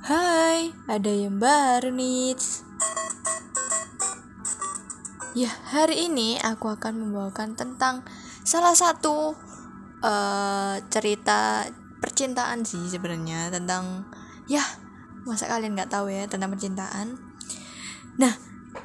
Hai, 0.00 0.72
ada 0.88 1.12
yang 1.12 1.36
baru 1.36 1.92
nih. 1.92 2.32
Ya, 5.36 5.52
hari 5.68 6.08
ini 6.08 6.40
aku 6.40 6.72
akan 6.72 7.04
membawakan 7.04 7.52
tentang 7.52 8.00
salah 8.40 8.72
satu 8.72 9.36
uh, 10.00 10.80
cerita 10.88 11.68
percintaan 12.00 12.64
sih 12.64 12.80
sebenarnya 12.88 13.52
tentang 13.52 14.08
ya 14.48 14.64
masa 15.28 15.52
kalian 15.52 15.76
nggak 15.76 15.92
tahu 15.92 16.08
ya 16.08 16.24
tentang 16.24 16.56
percintaan. 16.56 17.20
Nah, 18.16 18.32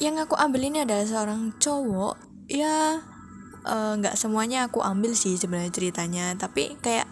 yang 0.04 0.20
aku 0.20 0.36
ambil 0.36 0.68
ini 0.68 0.84
adalah 0.84 1.08
seorang 1.08 1.56
cowok 1.56 2.20
ya 2.52 3.00
eh, 3.64 3.94
nggak 4.04 4.16
uh, 4.16 4.20
semuanya 4.20 4.68
aku 4.68 4.84
ambil 4.84 5.16
sih 5.16 5.40
sebenarnya 5.40 5.72
ceritanya, 5.72 6.36
tapi 6.36 6.76
kayak 6.84 7.08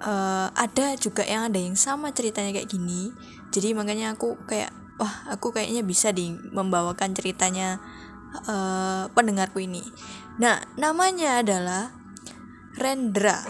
uh, 0.00 0.48
ada 0.52 0.96
juga 0.96 1.22
yang 1.24 1.52
ada 1.52 1.60
yang 1.60 1.76
sama 1.76 2.10
ceritanya 2.10 2.56
kayak 2.56 2.68
gini. 2.68 3.12
Jadi 3.52 3.76
makanya 3.76 4.16
aku 4.16 4.36
kayak 4.48 4.72
wah 5.00 5.32
aku 5.32 5.52
kayaknya 5.52 5.80
bisa 5.84 6.12
di 6.12 6.32
membawakan 6.32 7.16
ceritanya 7.16 7.80
uh, 8.48 9.08
pendengarku 9.12 9.64
ini. 9.64 9.84
Nah 10.40 10.60
namanya 10.76 11.44
adalah 11.44 11.92
Rendra. 12.76 13.40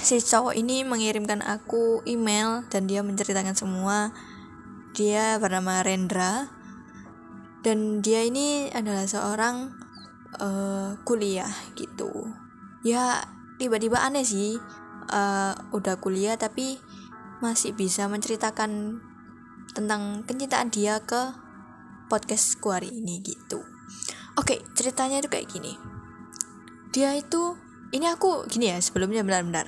Si 0.00 0.16
cowok 0.16 0.56
ini 0.56 0.86
mengirimkan 0.86 1.44
aku 1.44 2.00
email 2.08 2.64
dan 2.72 2.88
dia 2.88 3.04
menceritakan 3.04 3.54
semua. 3.54 4.14
Dia 4.96 5.36
bernama 5.38 5.84
Rendra. 5.84 6.48
Dan 7.60 8.00
dia 8.00 8.24
ini 8.24 8.72
adalah 8.72 9.04
seorang 9.04 9.68
uh, 10.40 10.96
kuliah 11.04 11.52
gitu. 11.76 12.32
Ya 12.80 13.28
tiba-tiba 13.60 14.00
aneh 14.00 14.24
sih 14.24 14.56
uh, 15.10 15.54
udah 15.74 15.98
kuliah 15.98 16.38
tapi 16.38 16.78
masih 17.42 17.74
bisa 17.74 18.06
menceritakan 18.06 19.02
tentang 19.74 20.22
kecintaan 20.26 20.70
dia 20.70 21.02
ke 21.02 21.34
podcast 22.10 22.58
hari 22.62 22.90
ini 22.90 23.22
gitu. 23.22 23.62
Oke, 24.38 24.62
ceritanya 24.74 25.22
itu 25.22 25.30
kayak 25.30 25.50
gini. 25.50 25.78
Dia 26.90 27.14
itu 27.14 27.54
ini 27.94 28.06
aku 28.06 28.46
gini 28.50 28.70
ya 28.70 28.78
sebelumnya 28.82 29.22
benar-benar. 29.22 29.66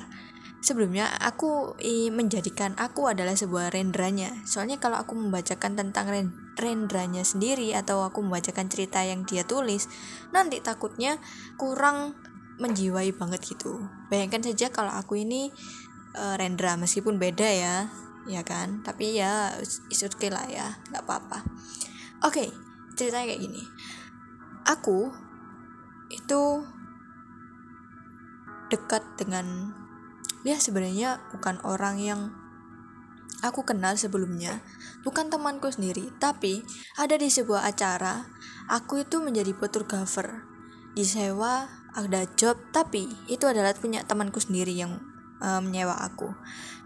Sebelumnya 0.62 1.10
aku 1.18 1.74
menjadikan 2.14 2.78
aku 2.78 3.10
adalah 3.10 3.34
sebuah 3.34 3.74
rendranya. 3.74 4.46
Soalnya 4.46 4.78
kalau 4.78 4.94
aku 5.02 5.18
membacakan 5.18 5.74
tentang 5.74 6.06
rendranya 6.54 7.26
sendiri 7.26 7.74
atau 7.74 8.06
aku 8.06 8.22
membacakan 8.22 8.70
cerita 8.70 9.02
yang 9.02 9.26
dia 9.26 9.42
tulis, 9.42 9.90
nanti 10.30 10.62
takutnya 10.62 11.18
kurang 11.58 12.14
menjiwai 12.60 13.12
banget 13.16 13.40
gitu. 13.56 13.86
Bayangkan 14.12 14.44
saja 14.44 14.68
kalau 14.68 14.92
aku 14.92 15.20
ini 15.20 15.52
uh, 16.16 16.34
Rendra 16.36 16.76
meskipun 16.76 17.16
beda 17.16 17.48
ya 17.48 17.76
ya 18.28 18.42
kan? 18.44 18.84
Tapi 18.84 19.16
ya 19.16 19.56
is 19.62 20.02
okay 20.04 20.28
lah 20.28 20.44
ya 20.48 20.76
nggak 20.92 21.04
apa-apa. 21.04 21.44
Oke 22.22 22.44
okay, 22.44 22.48
ceritanya 22.98 23.32
kayak 23.32 23.42
gini. 23.42 23.62
Aku 24.68 25.10
itu 26.12 26.42
dekat 28.72 29.04
dengan 29.20 29.72
ya 30.42 30.56
sebenarnya 30.56 31.20
bukan 31.32 31.60
orang 31.64 32.00
yang 32.00 32.20
aku 33.42 33.66
kenal 33.66 33.98
sebelumnya 33.98 34.62
bukan 35.02 35.28
temanku 35.28 35.68
sendiri 35.68 36.14
tapi 36.22 36.62
ada 36.96 37.18
di 37.18 37.26
sebuah 37.28 37.66
acara 37.66 38.30
aku 38.70 39.02
itu 39.02 39.18
menjadi 39.18 39.50
fotografer 39.52 40.46
disewa 40.94 41.81
ada 41.92 42.24
job 42.36 42.56
tapi 42.72 43.08
itu 43.28 43.44
adalah 43.44 43.76
punya 43.76 44.00
temanku 44.04 44.40
sendiri 44.40 44.72
yang 44.72 44.96
uh, 45.42 45.60
menyewa 45.60 45.98
aku. 46.00 46.32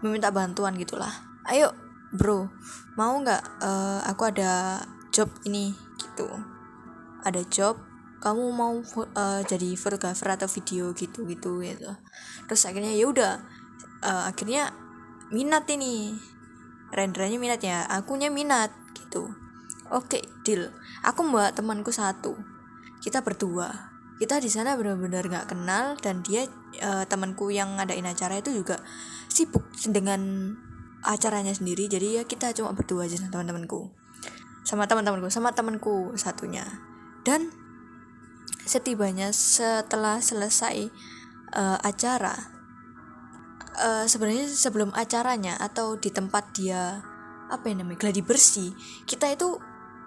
Meminta 0.03 0.33
bantuan 0.33 0.75
gitulah. 0.75 1.11
Ayo 1.47 1.71
bro 2.11 2.47
mau 2.95 3.19
nggak 3.19 3.43
uh, 3.63 3.99
aku 4.07 4.33
ada 4.33 4.83
job 5.13 5.31
ini 5.47 5.71
gitu. 5.99 6.27
Ada 7.23 7.43
job? 7.47 7.79
Kamu 8.17 8.49
mau 8.49 8.73
uh, 8.81 9.41
jadi 9.45 9.77
fotografer 9.77 10.33
atau 10.33 10.49
video 10.49 10.91
gitu 10.97 11.23
gitu 11.29 11.61
gitu. 11.61 11.91
Terus 12.49 12.61
akhirnya 12.65 12.91
ya 12.97 13.05
udah 13.07 13.33
uh, 14.03 14.23
akhirnya 14.27 14.73
minat 15.31 15.69
ini. 15.71 16.17
Rendernya 16.87 17.37
minat 17.37 17.61
ya 17.63 17.83
akunya 17.87 18.31
minat 18.31 18.71
gitu. 18.95 19.31
Oke 19.87 20.19
okay, 20.19 20.23
deal. 20.43 20.71
Aku 21.03 21.23
membawa 21.23 21.53
temanku 21.55 21.93
satu. 21.93 22.35
Kita 22.99 23.21
berdua 23.21 23.86
kita 24.17 24.41
di 24.41 24.49
sana 24.49 24.73
benar-benar 24.73 25.29
nggak 25.29 25.47
kenal 25.53 25.93
dan 26.01 26.25
dia 26.25 26.49
uh, 26.81 27.05
temanku 27.05 27.53
yang 27.53 27.77
ngadain 27.77 28.05
acara 28.05 28.41
itu 28.41 28.49
juga 28.49 28.81
sibuk 29.29 29.65
dengan 29.85 30.53
acaranya 31.05 31.53
sendiri. 31.53 31.85
Jadi 31.85 32.21
ya 32.21 32.23
kita 32.25 32.51
cuma 32.57 32.73
berdua 32.73 33.05
aja 33.05 33.21
sama 33.21 33.29
teman-temanku. 33.29 33.93
Sama 34.65 34.89
teman-temanku 34.89 35.29
sama 35.29 35.53
temanku 35.53 36.17
satunya. 36.17 36.65
Dan 37.21 37.53
setibanya 38.65 39.31
setelah 39.31 40.19
selesai 40.19 40.91
uh, 41.55 41.77
acara 41.85 42.35
uh, 43.79 44.05
sebenarnya 44.09 44.49
sebelum 44.49 44.91
acaranya 44.91 45.55
atau 45.61 45.95
di 45.95 46.11
tempat 46.11 46.57
dia 46.57 46.99
apa 47.47 47.63
yang 47.71 47.85
namanya 47.85 48.03
gladi 48.03 48.19
bersih 48.19 48.75
kita 49.07 49.31
itu 49.31 49.55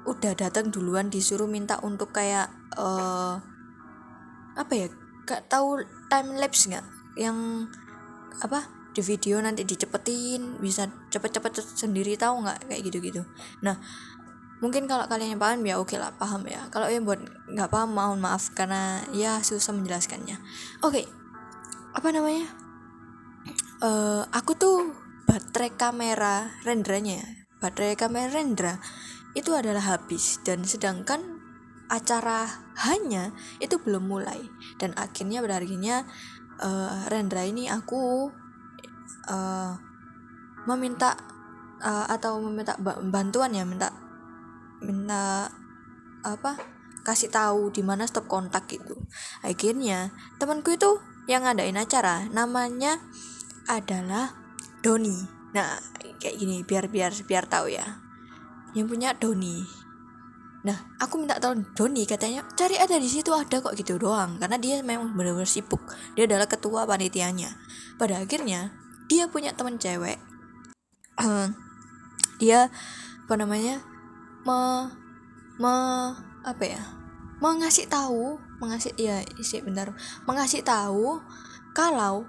udah 0.05 0.33
datang 0.37 0.69
duluan 0.69 1.09
disuruh 1.09 1.49
minta 1.49 1.81
untuk 1.81 2.13
kayak 2.13 2.53
uh, 2.77 3.41
apa 4.57 4.73
ya? 4.75 4.87
Gak 5.27 5.47
tahu 5.51 5.83
time 6.11 6.39
lapse 6.39 6.67
nggak 6.71 6.87
yang 7.19 7.69
apa? 8.43 8.67
Di 8.91 9.03
video 9.07 9.39
nanti 9.39 9.63
dicepetin 9.63 10.59
bisa 10.59 10.91
cepet-cepet 11.15 11.79
sendiri 11.79 12.19
tahu 12.19 12.43
nggak 12.43 12.67
kayak 12.67 12.83
gitu-gitu. 12.91 13.23
Nah 13.63 13.79
mungkin 14.61 14.85
kalau 14.85 15.09
kalian 15.09 15.39
yang 15.39 15.43
paham 15.43 15.63
ya 15.65 15.79
oke 15.79 15.95
lah 15.95 16.11
paham 16.19 16.43
ya. 16.51 16.67
Kalau 16.75 16.91
yang 16.91 17.07
buat 17.07 17.23
nggak 17.51 17.71
paham 17.71 17.95
mohon 17.95 18.19
maaf 18.19 18.51
karena 18.53 19.07
ya 19.15 19.39
susah 19.41 19.71
menjelaskannya. 19.77 20.37
Oke 20.83 21.07
apa 21.95 22.09
namanya? 22.11 22.47
Uh, 23.81 24.27
aku 24.35 24.53
tuh 24.59 24.93
baterai 25.31 25.73
kamera 25.73 26.53
rendernya 26.67 27.41
baterai 27.61 27.95
kamera 27.95 28.33
render 28.33 28.81
itu 29.39 29.55
adalah 29.55 29.95
habis 29.95 30.43
dan 30.43 30.67
sedangkan 30.67 31.30
acara 31.91 32.47
hanya 32.87 33.35
itu 33.59 33.77
belum 33.83 34.07
mulai. 34.07 34.41
Dan 34.79 34.95
akhirnya 34.95 35.43
pada 35.43 35.59
akhirnya 35.59 36.07
uh, 36.63 37.11
Rendra 37.11 37.43
ini 37.45 37.67
aku 37.67 38.31
uh, 39.27 39.73
meminta 40.65 41.19
uh, 41.83 42.07
atau 42.07 42.39
meminta 42.39 42.79
bantuan 43.11 43.51
ya 43.51 43.67
minta 43.67 43.91
minta 44.81 45.51
apa 46.21 46.57
kasih 47.01 47.33
tahu 47.33 47.73
di 47.73 47.81
mana 47.81 48.05
stop 48.05 48.29
kontak 48.29 48.69
gitu 48.69 48.93
akhirnya 49.41 50.13
temanku 50.37 50.77
itu 50.77 51.01
yang 51.25 51.49
ngadain 51.49 51.81
acara 51.81 52.29
namanya 52.29 53.01
adalah 53.69 54.35
Doni. 54.81 55.15
Nah 55.53 55.79
kayak 56.19 56.37
gini 56.41 56.65
biar 56.65 56.89
biar 56.89 57.13
biar 57.23 57.45
tahu 57.47 57.71
ya. 57.71 58.01
Yang 58.75 58.87
punya 58.91 59.11
Doni 59.15 59.63
Nah, 60.61 60.77
aku 61.01 61.17
minta 61.17 61.41
tolong 61.41 61.65
Doni 61.73 62.05
katanya 62.05 62.45
cari 62.53 62.77
ada 62.77 63.01
di 63.01 63.09
situ 63.09 63.33
ada 63.33 63.65
kok 63.65 63.73
gitu 63.73 63.97
doang 63.97 64.37
karena 64.37 64.61
dia 64.61 64.85
memang 64.85 65.17
benar-benar 65.17 65.49
sibuk. 65.49 65.81
Dia 66.13 66.29
adalah 66.29 66.45
ketua 66.45 66.85
panitianya. 66.85 67.57
Pada 67.97 68.21
akhirnya 68.21 68.77
dia 69.09 69.25
punya 69.29 69.57
teman 69.57 69.81
cewek. 69.81 70.21
dia 72.41 72.69
apa 73.29 73.35
namanya? 73.37 73.85
me 74.49 74.89
me 75.61 75.77
apa 76.45 76.65
ya? 76.65 76.81
mengasih 77.41 77.89
tahu, 77.89 78.37
mengasih 78.61 78.93
ya 79.01 79.25
isi 79.41 79.65
bentar, 79.65 79.97
mengasih 80.29 80.61
tahu 80.61 81.25
kalau 81.73 82.29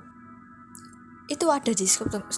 itu 1.28 1.48
ada 1.48 1.72
di 1.72 1.88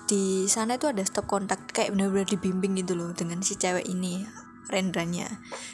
di 0.09 0.45
sana 0.49 0.77
itu 0.77 0.85
ada 0.89 1.01
stop 1.01 1.25
kontak 1.25 1.69
kayak 1.69 1.93
benar-benar 1.93 2.29
dibimbing 2.29 2.77
gitu 2.77 2.93
loh 2.93 3.09
dengan 3.13 3.41
si 3.41 3.57
cewek 3.57 3.89
ini 3.89 4.25
rendranya 4.71 5.27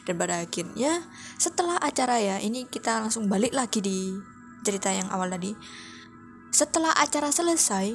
dan 0.06 0.16
pada 0.18 0.42
akhirnya 0.42 1.06
setelah 1.38 1.78
acara 1.78 2.18
ya 2.18 2.36
ini 2.42 2.66
kita 2.66 3.02
langsung 3.02 3.30
balik 3.30 3.54
lagi 3.54 3.80
di 3.84 4.18
cerita 4.66 4.92
yang 4.92 5.08
awal 5.14 5.30
tadi. 5.30 5.54
Setelah 6.50 6.94
acara 6.98 7.30
selesai 7.30 7.94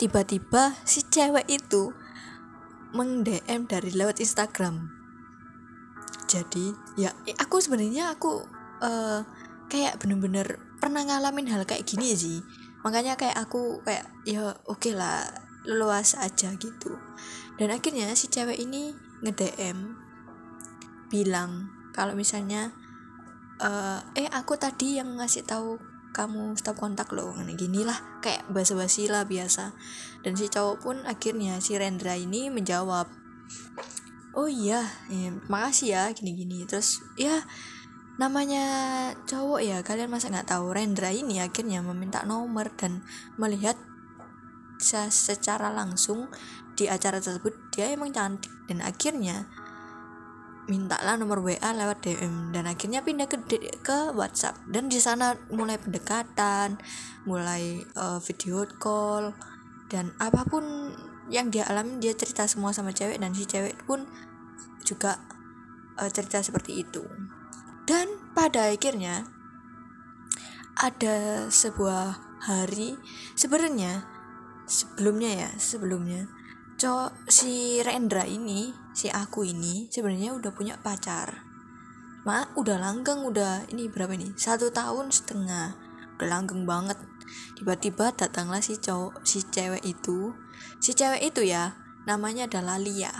tiba-tiba 0.00 0.78
si 0.86 1.04
cewek 1.04 1.44
itu 1.50 1.92
meng-DM 2.96 3.68
dari 3.68 3.92
lewat 3.92 4.22
Instagram. 4.22 4.88
Jadi 6.28 6.72
ya 6.96 7.12
aku 7.40 7.60
sebenarnya 7.60 8.16
aku 8.16 8.44
uh, 8.80 9.20
kayak 9.68 10.00
bener-bener 10.00 10.60
pernah 10.80 11.04
ngalamin 11.04 11.48
hal 11.52 11.68
kayak 11.68 11.84
gini 11.84 12.16
sih. 12.16 12.40
Makanya 12.84 13.20
kayak 13.20 13.36
aku 13.36 13.84
kayak 13.84 14.08
ya 14.24 14.56
oke 14.64 14.80
okay 14.80 14.96
lah 14.96 15.24
luas 15.68 16.16
aja 16.16 16.54
gitu 16.56 16.96
dan 17.58 17.68
akhirnya 17.74 18.14
si 18.14 18.30
cewek 18.30 18.56
ini 18.56 18.94
nge-DM 19.26 19.98
bilang 21.10 21.74
kalau 21.90 22.14
misalnya 22.14 22.70
uh, 23.58 23.98
eh 24.14 24.30
aku 24.30 24.54
tadi 24.54 25.02
yang 25.02 25.18
ngasih 25.18 25.42
tahu 25.42 25.78
kamu 26.14 26.56
stop 26.58 26.80
kontak 26.80 27.10
loh 27.14 27.36
gini 27.54 27.84
lah 27.84 27.98
kayak 28.24 28.46
basa-basi 28.50 29.06
lah 29.06 29.26
biasa. 29.28 29.74
Dan 30.22 30.34
si 30.34 30.50
cowok 30.50 30.76
pun 30.82 30.96
akhirnya 31.06 31.62
si 31.62 31.78
Rendra 31.78 32.18
ini 32.18 32.50
menjawab 32.50 33.06
oh 34.38 34.50
iya 34.50 34.86
ya, 35.10 35.30
makasih 35.46 35.88
ya 35.94 36.02
gini-gini. 36.10 36.66
Terus 36.66 37.02
ya 37.14 37.46
namanya 38.18 38.66
cowok 39.30 39.60
ya 39.62 39.78
kalian 39.86 40.10
masa 40.10 40.30
nggak 40.32 40.50
tahu? 40.50 40.74
Rendra 40.74 41.14
ini 41.14 41.38
akhirnya 41.38 41.82
meminta 41.86 42.26
nomor 42.26 42.72
dan 42.74 43.06
melihat 43.38 43.78
secara 45.10 45.74
langsung 45.74 46.30
di 46.78 46.86
acara 46.86 47.18
tersebut 47.18 47.74
dia 47.74 47.90
emang 47.90 48.14
cantik. 48.14 48.54
Dan 48.70 48.78
akhirnya 48.78 49.50
mintalah 50.70 51.18
nomor 51.18 51.42
WA 51.42 51.74
lewat 51.74 52.06
DM 52.06 52.54
dan 52.54 52.70
akhirnya 52.70 53.02
pindah 53.02 53.26
ke 53.26 53.42
ke 53.82 53.98
WhatsApp. 54.14 54.62
Dan 54.70 54.86
di 54.86 55.02
sana 55.02 55.34
mulai 55.50 55.82
pendekatan, 55.82 56.78
mulai 57.26 57.82
uh, 57.98 58.22
video 58.22 58.62
call 58.78 59.34
dan 59.90 60.14
apa 60.22 60.46
pun 60.46 60.94
yang 61.28 61.50
dia 61.50 61.66
alami 61.66 61.98
dia 61.98 62.14
cerita 62.14 62.46
semua 62.46 62.70
sama 62.70 62.94
cewek. 62.94 63.18
Dan 63.18 63.34
si 63.34 63.42
cewek 63.42 63.74
pun 63.82 64.06
juga 64.86 65.18
uh, 65.98 66.06
cerita 66.06 66.38
seperti 66.38 66.86
itu. 66.86 67.02
Dan 67.82 68.06
pada 68.38 68.70
akhirnya 68.70 69.26
ada 70.78 71.48
sebuah 71.50 72.38
hari 72.38 72.94
sebenarnya 73.34 74.06
sebelumnya 74.70 75.30
ya 75.34 75.50
sebelumnya 75.58 76.30
cowok 76.78 77.26
si 77.26 77.82
Rendra 77.82 78.22
ini 78.22 78.70
si 78.94 79.10
aku 79.10 79.42
ini 79.42 79.90
sebenarnya 79.90 80.30
udah 80.38 80.54
punya 80.54 80.78
pacar. 80.78 81.42
Ma 82.22 82.46
udah 82.54 82.78
langgeng 82.78 83.26
udah 83.26 83.66
ini 83.74 83.90
berapa 83.90 84.14
ini? 84.14 84.30
Satu 84.38 84.70
tahun 84.70 85.10
setengah. 85.10 85.74
Udah 86.14 86.28
langgeng 86.30 86.70
banget. 86.70 86.94
Tiba-tiba 87.58 88.14
datanglah 88.14 88.62
si 88.62 88.78
cowok 88.78 89.26
si 89.26 89.42
cewek 89.42 89.82
itu. 89.82 90.30
Si 90.78 90.94
cewek 90.94 91.34
itu 91.34 91.42
ya 91.42 91.74
namanya 92.06 92.46
adalah 92.46 92.78
Lia. 92.78 93.10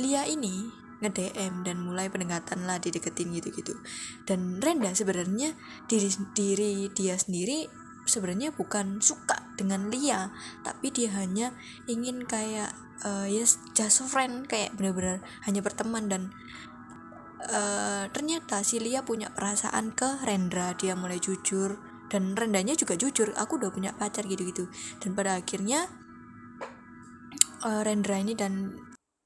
Lia 0.00 0.24
ini 0.24 0.64
nge-DM 1.04 1.64
dan 1.64 1.76
mulai 1.84 2.08
pendekatan 2.08 2.64
lah 2.64 2.80
dideketin 2.80 3.36
gitu-gitu. 3.36 3.76
Dan 4.24 4.64
Renda 4.64 4.96
sebenarnya 4.96 5.52
diri 5.84 6.08
diri 6.32 6.88
dia 6.92 7.20
sendiri 7.20 7.68
sebenarnya 8.10 8.50
bukan 8.50 8.98
suka 8.98 9.38
dengan 9.54 9.86
Lia 9.86 10.34
tapi 10.66 10.90
dia 10.90 11.14
hanya 11.14 11.54
ingin 11.86 12.26
kayak 12.26 12.74
uh, 13.06 13.30
ya 13.30 13.46
just 13.78 14.02
friend 14.10 14.50
kayak 14.50 14.74
benar-benar 14.74 15.22
hanya 15.46 15.62
berteman 15.62 16.10
dan 16.10 16.22
uh, 17.46 18.10
ternyata 18.10 18.66
si 18.66 18.82
Lia 18.82 19.06
punya 19.06 19.30
perasaan 19.30 19.94
ke 19.94 20.26
Rendra 20.26 20.74
dia 20.74 20.98
mulai 20.98 21.22
jujur 21.22 21.78
dan 22.10 22.34
Rendanya 22.34 22.74
juga 22.74 22.98
jujur 22.98 23.30
aku 23.38 23.56
udah 23.62 23.70
punya 23.70 23.94
pacar 23.94 24.26
gitu-gitu. 24.26 24.66
Dan 24.98 25.14
pada 25.14 25.38
akhirnya 25.38 25.86
uh, 27.62 27.80
Rendra 27.86 28.18
ini 28.18 28.34
dan 28.34 28.74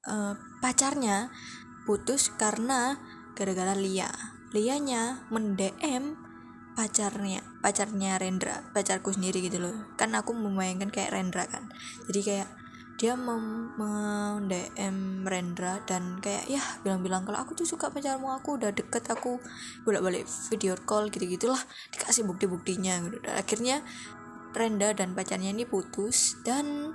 uh, 0.05 0.37
pacarnya 0.61 1.33
putus 1.89 2.29
karena 2.37 3.01
gara-gara 3.33 3.73
Lia. 3.73 4.13
Lianya 4.53 5.25
mendm 5.33 6.21
pacarnya 6.75 7.41
pacarnya 7.63 8.19
Rendra 8.19 8.67
pacarku 8.75 9.15
sendiri 9.15 9.41
gitu 9.47 9.63
loh. 9.63 9.75
Kan 9.95 10.13
aku 10.19 10.35
membayangkan 10.35 10.91
kayak 10.91 11.15
Rendra 11.15 11.47
kan. 11.47 11.71
Jadi 12.11 12.21
kayak 12.23 12.49
dia 12.95 13.19
mem, 13.19 13.75
DM 14.47 15.27
Rendra 15.27 15.83
dan 15.83 16.23
kayak 16.23 16.47
ya 16.47 16.63
bilang-bilang 16.87 17.27
kalau 17.27 17.43
aku 17.43 17.59
tuh 17.59 17.67
suka 17.67 17.91
pacarmu 17.91 18.31
aku 18.31 18.55
udah 18.55 18.71
deket 18.71 19.11
aku 19.11 19.43
bolak-balik 19.83 20.31
video 20.51 20.79
call 20.79 21.11
gitu 21.11 21.27
gitulah 21.27 21.59
dikasih 21.91 22.23
bukti-buktinya 22.27 23.03
gitu. 23.03 23.19
Dan 23.23 23.35
akhirnya 23.35 23.77
Rendra 24.55 24.95
dan 24.95 25.19
pacarnya 25.19 25.51
ini 25.51 25.67
putus 25.67 26.39
dan 26.47 26.95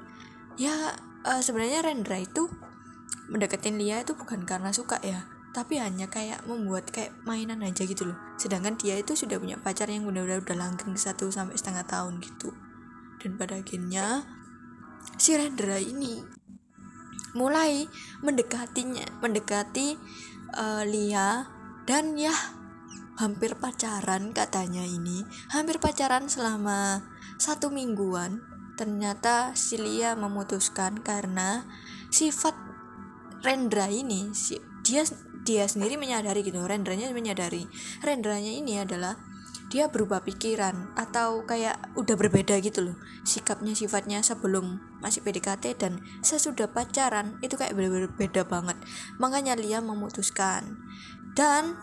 ya 0.56 0.96
uh, 1.28 1.42
sebenarnya 1.44 1.84
Rendra 1.84 2.16
itu 2.20 2.48
mendeketin 3.28 3.76
Lia 3.76 4.02
itu 4.02 4.16
bukan 4.16 4.48
karena 4.48 4.72
suka 4.72 4.98
ya 5.04 5.28
tapi 5.50 5.82
hanya 5.82 6.06
kayak 6.06 6.46
membuat 6.46 6.94
kayak 6.94 7.14
mainan 7.26 7.66
aja 7.66 7.82
gitu 7.86 8.14
loh. 8.14 8.18
Sedangkan 8.38 8.78
dia 8.78 8.98
itu 9.02 9.18
sudah 9.18 9.42
punya 9.42 9.58
pacar 9.58 9.90
yang 9.90 10.06
benar-benar 10.06 10.46
udah 10.46 10.58
langgeng 10.58 10.94
satu 10.94 11.34
sampai 11.34 11.58
setengah 11.58 11.86
tahun 11.90 12.22
gitu. 12.22 12.54
Dan 13.20 13.36
pada 13.36 13.58
akhirnya 13.58 14.24
si 15.18 15.34
Rendra 15.34 15.82
ini 15.82 16.22
mulai 17.34 17.86
mendekatinya 18.26 19.22
mendekati 19.22 19.98
uh, 20.58 20.82
Lia 20.86 21.46
dan 21.86 22.18
ya 22.18 22.34
hampir 23.18 23.58
pacaran 23.58 24.32
katanya 24.32 24.86
ini. 24.86 25.26
Hampir 25.52 25.82
pacaran 25.82 26.30
selama 26.30 27.04
satu 27.42 27.74
mingguan. 27.74 28.46
Ternyata 28.80 29.60
si 29.60 29.76
Lia 29.76 30.16
memutuskan 30.16 31.04
karena 31.04 31.68
sifat 32.14 32.56
Rendra 33.44 33.92
ini 33.92 34.32
si 34.32 34.56
dia 34.84 35.04
dia 35.48 35.66
sendiri 35.68 35.96
menyadari 35.96 36.44
gitu 36.44 36.62
rendernya 36.64 37.12
menyadari. 37.12 37.68
Rendernya 38.04 38.54
ini 38.54 38.80
adalah 38.80 39.18
dia 39.70 39.86
berubah 39.86 40.26
pikiran 40.26 40.98
atau 40.98 41.46
kayak 41.46 41.78
udah 41.94 42.18
berbeda 42.18 42.58
gitu 42.58 42.90
loh 42.90 42.98
sikapnya 43.22 43.78
sifatnya 43.78 44.26
sebelum 44.26 44.82
masih 44.98 45.22
PDKT 45.22 45.78
dan 45.78 46.02
sesudah 46.26 46.66
pacaran 46.74 47.38
itu 47.46 47.54
kayak 47.54 47.78
bener-bener 47.78 48.10
beda 48.10 48.50
banget. 48.50 48.76
Makanya 49.22 49.54
Lia 49.54 49.80
memutuskan. 49.80 50.82
Dan 51.38 51.78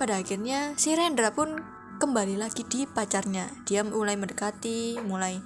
pada 0.00 0.16
akhirnya 0.18 0.72
si 0.80 0.96
Rendra 0.96 1.36
pun 1.36 1.60
kembali 2.00 2.40
lagi 2.40 2.64
di 2.64 2.88
pacarnya. 2.88 3.52
Dia 3.68 3.84
mulai 3.84 4.16
mendekati 4.16 5.04
mulai 5.04 5.38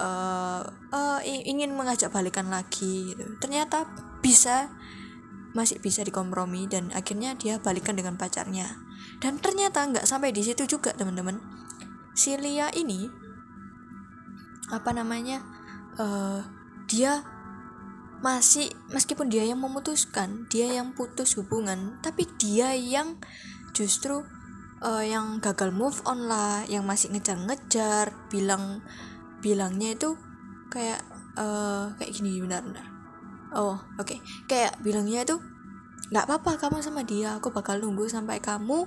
uh, 0.00 0.62
uh, 0.92 1.20
ingin 1.24 1.76
mengajak 1.76 2.12
balikan 2.12 2.48
lagi 2.48 3.12
gitu. 3.12 3.36
ternyata 3.40 3.88
bisa 4.20 4.72
masih 5.56 5.80
bisa 5.80 6.04
dikompromi 6.04 6.68
dan 6.68 6.92
akhirnya 6.92 7.32
dia 7.32 7.56
balikan 7.56 7.96
dengan 7.96 8.20
pacarnya. 8.20 8.76
Dan 9.24 9.40
ternyata 9.40 9.88
nggak 9.88 10.04
sampai 10.04 10.36
di 10.36 10.44
situ 10.44 10.68
juga 10.68 10.92
teman-teman. 10.92 11.40
Si 12.12 12.36
Lia 12.36 12.68
ini 12.76 13.08
apa 14.68 14.92
namanya 14.92 15.40
uh, 15.96 16.44
dia 16.90 17.24
masih 18.24 18.72
meskipun 18.90 19.28
dia 19.28 19.44
yang 19.44 19.60
memutuskan 19.60 20.48
dia 20.48 20.72
yang 20.72 20.96
putus 20.96 21.36
hubungan 21.36 22.00
tapi 22.00 22.24
dia 22.40 22.72
yang 22.72 23.20
justru 23.76 24.24
uh, 24.80 25.04
yang 25.04 25.38
gagal 25.38 25.68
move 25.70 26.00
on 26.08 26.24
lah 26.24 26.64
yang 26.64 26.88
masih 26.88 27.12
ngejar-ngejar 27.12 28.16
bilang 28.32 28.80
bilangnya 29.44 29.92
itu 29.94 30.16
kayak 30.72 31.04
uh, 31.36 31.92
kayak 32.00 32.12
gini 32.16 32.40
benar-benar 32.40 32.95
oh 33.56 33.80
oke 33.96 34.04
okay. 34.04 34.18
kayak 34.46 34.76
bilangnya 34.84 35.24
itu 35.24 35.36
nggak 36.12 36.24
apa-apa 36.28 36.60
kamu 36.60 36.84
sama 36.84 37.02
dia 37.02 37.34
aku 37.34 37.50
bakal 37.50 37.80
nunggu 37.82 38.06
sampai 38.06 38.38
kamu 38.38 38.86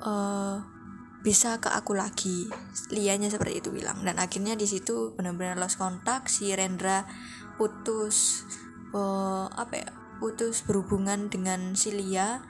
uh, 0.00 0.56
bisa 1.20 1.58
ke 1.58 1.68
aku 1.68 1.98
lagi 1.98 2.48
lianya 2.88 3.28
seperti 3.28 3.60
itu 3.60 3.68
bilang 3.74 4.00
dan 4.06 4.16
akhirnya 4.22 4.54
di 4.54 4.64
situ 4.64 5.12
benar-benar 5.18 5.58
lost 5.58 5.76
kontak 5.76 6.30
si 6.30 6.54
Rendra 6.54 7.04
putus 7.58 8.46
uh, 8.94 9.50
apa 9.52 9.74
ya 9.74 9.88
putus 10.22 10.62
berhubungan 10.62 11.28
dengan 11.28 11.74
si 11.74 11.92
Lia 11.92 12.40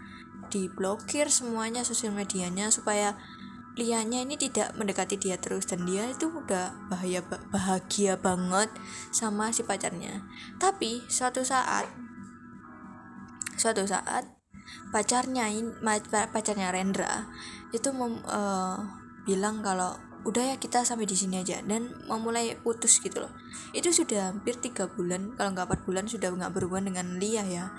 diblokir 0.52 1.28
semuanya 1.32 1.84
sosial 1.84 2.12
medianya 2.12 2.68
supaya 2.72 3.16
lianya 3.78 4.26
ini 4.26 4.34
tidak 4.34 4.74
mendekati 4.74 5.14
dia 5.14 5.38
terus 5.38 5.70
dan 5.70 5.86
dia 5.86 6.10
itu 6.10 6.26
udah 6.26 6.90
bahaya 6.90 7.22
bahagia 7.54 8.18
banget 8.18 8.66
sama 9.14 9.54
si 9.54 9.62
pacarnya. 9.62 10.26
Tapi 10.58 11.06
suatu 11.06 11.46
saat 11.46 11.86
suatu 13.54 13.86
saat 13.86 14.26
pacarnya 14.90 15.46
pacarnya 16.34 16.74
Rendra 16.74 17.30
itu 17.70 17.94
mem, 17.94 18.18
uh, 18.26 18.82
bilang 19.22 19.62
kalau 19.62 19.94
udah 20.26 20.54
ya 20.54 20.56
kita 20.58 20.82
sampai 20.82 21.06
di 21.06 21.14
sini 21.14 21.38
aja 21.38 21.62
dan 21.62 21.94
memulai 22.10 22.58
putus 22.58 22.98
gitu 22.98 23.22
loh. 23.22 23.32
Itu 23.70 23.94
sudah 23.94 24.34
hampir 24.34 24.58
tiga 24.58 24.90
bulan 24.90 25.38
kalau 25.38 25.54
nggak 25.54 25.70
empat 25.70 25.80
bulan 25.86 26.04
sudah 26.10 26.34
nggak 26.34 26.50
berhubungan 26.50 26.90
dengan 26.90 27.06
Lia 27.22 27.46
ya. 27.46 27.70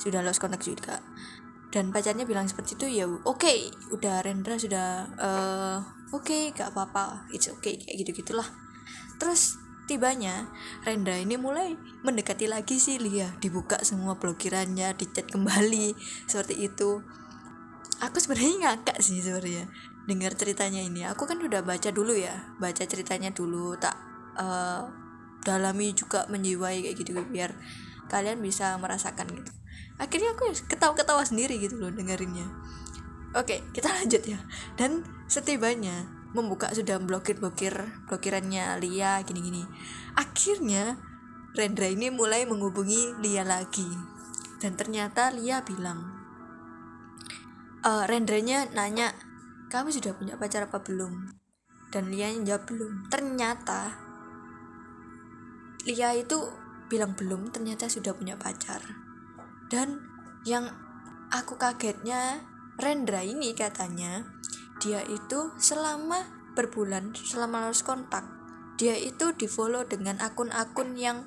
Sudah 0.00 0.24
lost 0.24 0.40
contact 0.40 0.64
juga 0.64 1.04
dan 1.72 1.88
pacarnya 1.88 2.28
bilang 2.28 2.44
seperti 2.44 2.76
itu 2.76 2.86
ya 3.00 3.08
oke 3.08 3.24
okay, 3.24 3.72
udah 3.90 4.20
Rendra 4.20 4.60
sudah 4.60 5.08
uh, 5.16 5.78
oke 6.12 6.28
okay, 6.28 6.42
gak 6.52 6.76
apa-apa 6.76 7.26
it's 7.32 7.48
okay 7.48 7.80
kayak 7.80 8.04
gitu 8.04 8.22
gitulah 8.22 8.46
terus 9.16 9.56
tibanya 9.88 10.52
Rendra 10.86 11.18
ini 11.18 11.34
mulai 11.40 11.74
mendekati 12.06 12.46
lagi 12.46 12.78
sih 12.78 12.96
Lia. 13.02 13.34
Dibuka 13.42 13.82
semua 13.82 14.16
blokirannya 14.16 14.94
dicat 14.94 15.26
kembali 15.28 15.92
seperti 16.30 16.70
itu. 16.70 17.02
Aku 17.98 18.16
sebenarnya 18.18 18.78
ngakak 18.78 18.98
sih 19.02 19.18
sebenarnya 19.20 19.66
dengar 20.06 20.34
ceritanya 20.38 20.80
ini. 20.82 21.06
Aku 21.06 21.26
kan 21.26 21.38
udah 21.42 21.66
baca 21.66 21.90
dulu 21.90 22.14
ya 22.14 22.54
baca 22.62 22.82
ceritanya 22.86 23.34
dulu 23.34 23.74
tak 23.78 23.94
uh, 24.38 24.86
dalami 25.42 25.92
juga 25.92 26.26
menjiwai 26.30 26.86
kayak 26.86 26.96
gitu 26.96 27.18
biar 27.26 27.52
kalian 28.06 28.38
bisa 28.38 28.78
merasakan 28.78 29.26
gitu 29.34 29.50
akhirnya 30.02 30.34
aku 30.34 30.50
ketawa-ketawa 30.66 31.22
sendiri 31.22 31.62
gitu 31.62 31.78
loh 31.78 31.94
dengerinnya. 31.94 32.50
Oke 33.38 33.62
kita 33.70 33.86
lanjut 34.02 34.26
ya. 34.26 34.42
Dan 34.74 35.06
setibanya 35.30 36.02
membuka 36.34 36.74
sudah 36.74 36.98
blokir 36.98 37.38
blokir 37.38 37.76
blokirannya 38.08 38.80
Lia 38.80 39.20
gini 39.22 39.40
gini 39.44 39.62
akhirnya 40.16 40.96
Rendra 41.52 41.84
ini 41.84 42.08
mulai 42.08 42.48
menghubungi 42.48 43.20
Lia 43.20 43.44
lagi. 43.44 43.86
Dan 44.58 44.74
ternyata 44.74 45.28
Lia 45.30 45.60
bilang 45.60 46.00
uh, 47.84 48.04
Rendranya 48.08 48.72
nanya 48.72 49.12
kamu 49.68 49.92
sudah 49.92 50.16
punya 50.16 50.40
pacar 50.40 50.66
apa 50.68 50.80
belum? 50.80 51.36
Dan 51.92 52.08
Lia 52.08 52.32
jawab 52.40 52.64
belum. 52.72 53.12
Ternyata 53.12 53.92
Lia 55.84 56.16
itu 56.16 56.40
bilang 56.88 57.12
belum 57.16 57.52
ternyata 57.52 57.88
sudah 57.88 58.16
punya 58.16 58.36
pacar 58.40 59.01
dan 59.72 60.04
yang 60.44 60.68
aku 61.32 61.56
kagetnya 61.56 62.44
Rendra 62.76 63.24
ini 63.24 63.56
katanya 63.56 64.28
dia 64.84 65.00
itu 65.08 65.56
selama 65.56 66.28
berbulan 66.52 67.16
selama 67.16 67.70
harus 67.70 67.80
kontak 67.80 68.28
dia 68.76 68.98
itu 68.98 69.32
di 69.32 69.48
follow 69.48 69.88
dengan 69.88 70.20
akun-akun 70.20 70.98
yang 71.00 71.24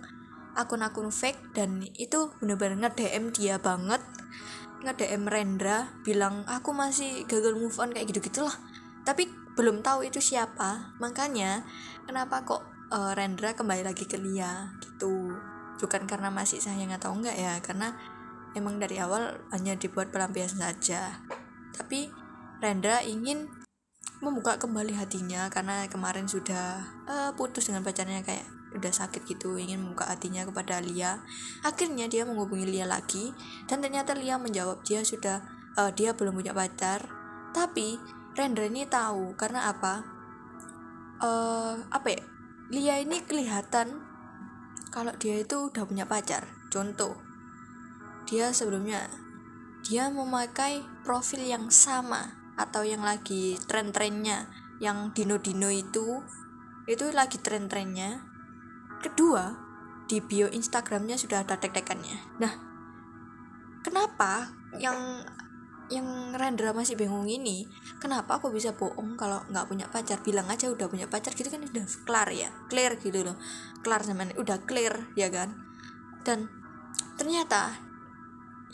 akun-akun 0.56 1.12
fake 1.12 1.56
dan 1.56 1.84
itu 1.96 2.32
bener-bener 2.40 2.88
nge-DM 2.88 3.32
dia 3.36 3.56
banget. 3.60 4.02
nge-DM 4.86 5.26
Rendra 5.26 5.90
bilang 6.06 6.46
aku 6.46 6.70
masih 6.70 7.26
gagal 7.26 7.58
move 7.58 7.74
on 7.82 7.90
kayak 7.90 8.12
gitu 8.12 8.30
gitulah 8.30 8.54
tapi 9.02 9.30
belum 9.56 9.82
tahu 9.82 10.04
itu 10.04 10.20
siapa. 10.20 10.98
Makanya 11.00 11.64
kenapa 12.04 12.44
kok 12.44 12.62
uh, 12.92 13.16
Rendra 13.16 13.56
kembali 13.56 13.88
lagi 13.88 14.04
ke 14.04 14.20
Lia 14.20 14.76
gitu. 14.84 15.32
Bukan 15.80 16.08
karena 16.08 16.28
masih 16.28 16.60
sayang 16.60 16.92
atau 16.92 17.16
enggak 17.16 17.40
ya 17.40 17.56
karena 17.64 17.96
emang 18.56 18.80
dari 18.80 18.98
awal 18.98 19.38
hanya 19.52 19.76
dibuat 19.76 20.10
pelampiasan 20.10 20.64
saja. 20.64 21.22
Tapi 21.76 22.10
Rendra 22.64 23.04
ingin 23.04 23.52
membuka 24.24 24.56
kembali 24.56 24.96
hatinya 24.96 25.52
karena 25.52 25.86
kemarin 25.92 26.26
sudah 26.26 26.88
uh, 27.06 27.32
putus 27.36 27.68
dengan 27.68 27.84
pacarnya 27.84 28.24
kayak 28.24 28.48
udah 28.76 28.92
sakit 28.92 29.24
gitu 29.28 29.56
ingin 29.56 29.84
membuka 29.84 30.08
hatinya 30.08 30.48
kepada 30.48 30.80
Lia. 30.80 31.20
Akhirnya 31.64 32.08
dia 32.08 32.24
menghubungi 32.24 32.68
Lia 32.68 32.88
lagi 32.88 33.36
dan 33.68 33.84
ternyata 33.84 34.16
Lia 34.16 34.40
menjawab 34.40 34.84
dia 34.88 35.04
sudah 35.04 35.44
uh, 35.76 35.92
dia 35.92 36.16
belum 36.16 36.36
punya 36.40 36.56
pacar. 36.56 37.08
Tapi 37.52 38.00
Rendra 38.36 38.68
ini 38.68 38.84
tahu 38.84 39.36
karena 39.40 39.72
apa? 39.72 40.04
Uh, 41.24 41.80
apa 41.92 42.08
ya? 42.12 42.24
Lia 42.72 42.96
ini 43.00 43.24
kelihatan 43.24 44.04
kalau 44.92 45.12
dia 45.20 45.40
itu 45.40 45.72
udah 45.72 45.84
punya 45.88 46.08
pacar. 46.08 46.44
Contoh 46.68 47.25
dia 48.26 48.50
sebelumnya 48.52 49.06
dia 49.86 50.10
memakai 50.10 50.82
profil 51.06 51.46
yang 51.46 51.70
sama 51.70 52.34
atau 52.58 52.82
yang 52.82 53.06
lagi 53.06 53.60
tren-trennya 53.70 54.50
yang 54.82 55.14
dino-dino 55.14 55.70
itu 55.70 56.26
itu 56.86 57.06
lagi 57.14 57.42
tren-trennya. 57.42 58.22
Kedua, 59.02 59.54
di 60.06 60.22
bio 60.22 60.46
Instagramnya 60.50 61.18
sudah 61.18 61.42
ada 61.42 61.58
tek-tekannya. 61.58 62.38
Nah, 62.38 62.54
kenapa 63.82 64.54
yang 64.78 65.26
yang 65.86 66.34
Rendra 66.34 66.74
masih 66.74 66.98
bingung 66.98 67.30
ini 67.30 67.70
kenapa 68.02 68.42
aku 68.42 68.50
bisa 68.50 68.74
bohong 68.74 69.14
kalau 69.14 69.46
nggak 69.50 69.66
punya 69.70 69.86
pacar? 69.90 70.18
Bilang 70.26 70.50
aja 70.50 70.70
udah 70.70 70.90
punya 70.90 71.06
pacar 71.06 71.38
gitu 71.38 71.46
kan 71.50 71.62
udah 71.62 71.86
kelar 72.06 72.30
ya 72.34 72.50
clear 72.70 72.98
gitu 72.98 73.22
loh. 73.22 73.38
Kelar 73.86 74.02
sama 74.02 74.26
udah 74.34 74.66
clear 74.66 75.14
ya 75.14 75.30
kan? 75.30 75.54
Dan 76.26 76.50
ternyata 77.22 77.78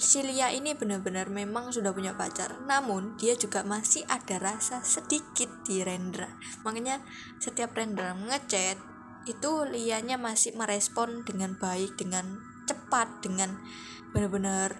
Silia 0.02 0.50
ini 0.50 0.74
benar-benar 0.74 1.30
memang 1.30 1.70
sudah 1.70 1.94
punya 1.94 2.18
pacar 2.18 2.58
namun 2.66 3.14
dia 3.22 3.38
juga 3.38 3.62
masih 3.62 4.02
ada 4.10 4.42
rasa 4.42 4.82
sedikit 4.82 5.62
di 5.62 5.86
Rendra. 5.86 6.26
Makanya 6.66 7.06
setiap 7.38 7.78
Rendra 7.78 8.18
ngechat 8.18 8.82
itu 9.30 9.52
lianya 9.70 10.18
masih 10.18 10.58
merespon 10.58 11.22
dengan 11.22 11.54
baik 11.54 12.02
dengan 12.02 12.42
cepat 12.66 13.22
dengan 13.22 13.62
benar-benar 14.10 14.74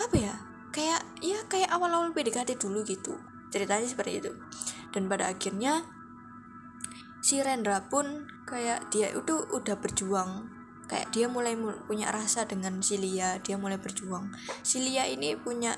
apa 0.00 0.16
ya 0.16 0.34
kayak 0.72 1.04
ya 1.20 1.44
kayak 1.52 1.68
awal-awal 1.68 2.08
PDKT 2.16 2.56
dulu 2.56 2.80
gitu 2.88 3.20
ceritanya 3.52 3.84
seperti 3.84 4.24
itu. 4.24 4.32
Dan 4.88 5.12
pada 5.12 5.28
akhirnya 5.28 5.84
si 7.20 7.44
Rendra 7.44 7.84
pun 7.92 8.24
kayak 8.48 8.88
dia 8.88 9.12
itu 9.12 9.36
udah 9.52 9.76
berjuang 9.76 10.48
kayak 10.92 11.08
dia 11.08 11.24
mulai 11.24 11.56
punya 11.88 12.12
rasa 12.12 12.44
dengan 12.44 12.84
si 12.84 13.00
Lia 13.00 13.40
dia 13.40 13.56
mulai 13.56 13.80
berjuang. 13.80 14.28
Si 14.60 14.84
Lia 14.84 15.08
ini 15.08 15.32
punya 15.40 15.72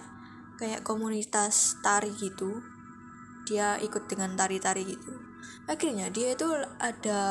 kayak 0.58 0.82
komunitas 0.82 1.78
tari 1.86 2.10
gitu. 2.18 2.58
Dia 3.46 3.78
ikut 3.78 4.10
dengan 4.10 4.34
tari-tari 4.34 4.82
gitu. 4.82 5.14
Akhirnya 5.70 6.10
dia 6.10 6.34
itu 6.34 6.50
ada 6.82 7.22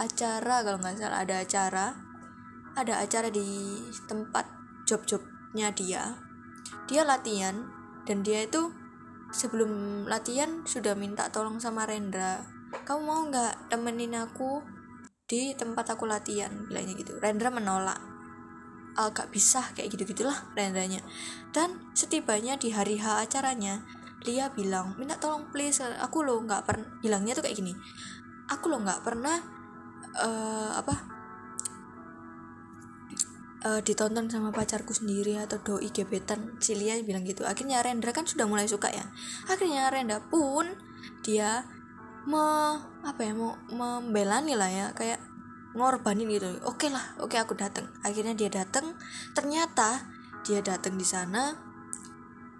acara 0.00 0.64
kalau 0.64 0.80
nggak 0.80 0.96
salah 0.96 1.28
ada 1.28 1.44
acara. 1.44 1.86
Ada 2.72 3.04
acara 3.04 3.28
di 3.28 3.84
tempat 4.08 4.48
job-jobnya 4.88 5.76
dia. 5.76 6.16
Dia 6.88 7.04
latihan 7.04 7.68
dan 8.08 8.24
dia 8.24 8.48
itu 8.48 8.72
sebelum 9.28 10.04
latihan 10.08 10.64
sudah 10.64 10.96
minta 10.96 11.28
tolong 11.28 11.60
sama 11.60 11.84
Rendra. 11.84 12.48
Kamu 12.88 13.00
mau 13.04 13.20
nggak 13.28 13.68
temenin 13.68 14.16
aku 14.16 14.64
di 15.26 15.58
tempat 15.58 15.98
aku 15.98 16.06
latihan 16.06 16.50
bilangnya 16.70 16.94
gitu. 16.94 17.18
Rendra 17.18 17.50
menolak. 17.50 17.98
Agak 18.96 19.28
bisa 19.28 19.60
kayak 19.76 19.92
gitu 19.92 20.08
gitulah 20.16 20.48
Rendranya. 20.56 21.04
Dan 21.52 21.92
setibanya 21.92 22.56
di 22.56 22.72
hari 22.72 22.96
H 22.96 23.28
acaranya 23.28 23.84
Lia 24.24 24.48
bilang 24.54 24.96
minta 24.96 25.18
tolong 25.20 25.50
please. 25.52 25.82
Aku 25.82 26.24
lo 26.24 26.40
nggak 26.40 26.62
pernah 26.64 26.86
bilangnya 27.04 27.36
tuh 27.36 27.44
kayak 27.44 27.58
gini. 27.58 27.74
Aku 28.48 28.70
lo 28.72 28.80
nggak 28.80 29.02
pernah 29.04 29.36
uh, 30.16 30.72
apa 30.78 30.94
uh, 33.66 33.80
ditonton 33.82 34.30
sama 34.32 34.48
pacarku 34.54 34.94
sendiri 34.96 35.36
atau 35.42 35.60
doi 35.60 35.90
gebetan 35.92 36.56
si 36.62 36.78
Lia 36.78 36.96
bilang 37.04 37.26
gitu. 37.26 37.44
Akhirnya 37.44 37.84
Rendra 37.84 38.14
kan 38.16 38.24
sudah 38.24 38.48
mulai 38.48 38.64
suka 38.64 38.88
ya. 38.88 39.04
Akhirnya 39.50 39.92
Rendra 39.92 40.22
pun 40.24 40.70
dia 41.20 41.66
me 42.26 42.74
apa 43.06 43.20
ya 43.22 43.32
mau 43.38 43.54
membelani 43.70 44.58
lah 44.58 44.70
ya 44.70 44.86
kayak 44.92 45.22
ngorbanin 45.78 46.26
gitu. 46.26 46.58
Oke 46.66 46.86
okay 46.86 46.90
lah 46.90 47.04
oke 47.22 47.36
okay, 47.36 47.38
aku 47.38 47.54
datang 47.54 47.86
akhirnya 48.02 48.34
dia 48.34 48.50
datang 48.50 48.98
ternyata 49.32 50.04
dia 50.42 50.62
datang 50.62 50.98
di 50.98 51.06
sana. 51.06 51.54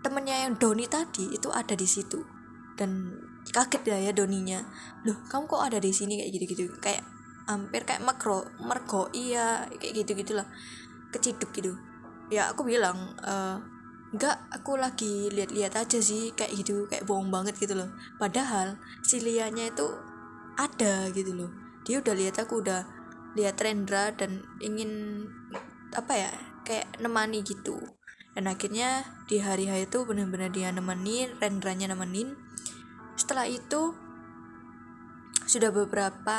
Temennya 0.02 0.46
yang 0.46 0.54
Doni 0.54 0.87
tadi 0.87 1.35
itu 1.35 1.50
ada 1.50 1.75
di 1.75 1.87
situ. 1.87 2.23
Dan 2.78 3.11
kaget 3.50 3.82
ya 3.82 3.99
ya 3.99 4.12
Doninya. 4.14 4.62
Loh 5.02 5.18
kamu 5.26 5.50
kok 5.50 5.62
ada 5.66 5.78
di 5.82 5.90
sini? 5.90 6.23
Kayak 6.23 6.30
gitu-gitu. 6.38 6.64
Kayak 6.78 7.02
hampir 7.46 7.87
kayak 7.87 8.02
makro 8.02 8.42
mergo 8.58 9.06
iya 9.14 9.70
kayak 9.78 10.02
gitu 10.02 10.18
gitulah 10.18 10.46
keciduk 11.14 11.50
gitu. 11.54 11.75
Ya 12.26 12.50
aku 12.50 12.66
bilang 12.66 13.14
e, 13.23 13.35
enggak 14.16 14.49
aku 14.49 14.80
lagi 14.80 15.28
lihat-lihat 15.28 15.76
aja 15.76 16.00
sih 16.00 16.32
kayak 16.32 16.56
gitu 16.56 16.88
kayak 16.88 17.04
bohong 17.04 17.28
banget 17.28 17.52
gitu 17.61 17.76
loh. 17.76 17.92
Padahal 18.16 18.80
si 19.04 19.20
Lianya 19.20 19.68
itu 19.68 19.87
ada 20.56 21.12
gitu 21.12 21.37
loh. 21.37 21.50
Dia 21.85 22.00
udah 22.00 22.14
lihat 22.16 22.40
aku 22.40 22.64
udah 22.64 22.80
lihat 23.37 23.61
Rendra 23.61 24.16
dan 24.16 24.40
ingin 24.64 25.23
apa 25.92 26.12
ya 26.16 26.32
kayak 26.64 26.96
nemani 26.99 27.44
gitu. 27.44 27.76
Dan 28.32 28.49
akhirnya 28.49 29.04
di 29.28 29.40
hari 29.40 29.68
hari 29.68 29.85
itu 29.85 30.08
benar-benar 30.08 30.49
dia 30.49 30.73
nemenin 30.73 31.37
Rendranya 31.37 31.92
nemenin. 31.92 32.32
Setelah 33.20 33.44
itu 33.44 33.92
sudah 35.46 35.70
beberapa 35.70 36.38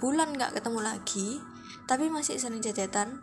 bulan 0.00 0.32
nggak 0.32 0.56
ketemu 0.56 0.80
lagi 0.80 1.44
tapi 1.84 2.08
masih 2.08 2.40
sering 2.40 2.64
cecetan 2.64 3.20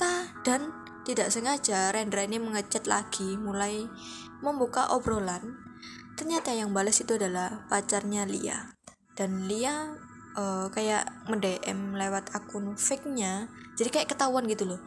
ta 0.00 0.32
dan 0.40 0.72
tidak 1.08 1.32
sengaja 1.32 1.88
Rendra 1.88 2.28
ini 2.28 2.36
mengecat 2.36 2.84
lagi 2.84 3.40
mulai 3.40 3.88
membuka 4.44 4.92
obrolan. 4.92 5.56
Ternyata 6.20 6.52
yang 6.52 6.76
balas 6.76 7.00
itu 7.00 7.16
adalah 7.16 7.64
pacarnya 7.72 8.28
Lia. 8.28 8.76
Dan 9.16 9.48
Lia 9.48 9.96
uh, 10.36 10.68
kayak 10.68 11.08
mendm 11.32 11.96
lewat 11.96 12.36
akun 12.36 12.76
fake-nya 12.76 13.48
jadi 13.80 13.88
kayak 13.88 14.12
ketahuan 14.12 14.44
gitu 14.44 14.68
loh. 14.68 14.80